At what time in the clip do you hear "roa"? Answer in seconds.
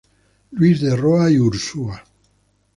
0.95-1.29